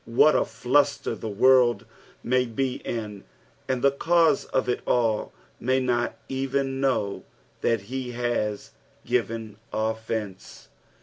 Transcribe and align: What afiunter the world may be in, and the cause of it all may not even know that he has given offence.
What 0.07 0.33
afiunter 0.33 1.15
the 1.19 1.29
world 1.29 1.85
may 2.23 2.45
be 2.47 2.77
in, 2.77 3.23
and 3.67 3.83
the 3.83 3.91
cause 3.91 4.45
of 4.45 4.67
it 4.67 4.81
all 4.87 5.31
may 5.59 5.79
not 5.79 6.17
even 6.27 6.81
know 6.81 7.23
that 7.61 7.81
he 7.81 8.13
has 8.13 8.71
given 9.05 9.57
offence. 9.71 10.69